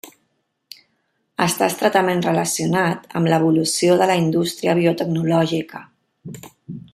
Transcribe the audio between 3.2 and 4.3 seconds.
amb l'evolució de la